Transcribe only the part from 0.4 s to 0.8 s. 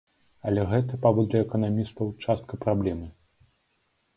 Але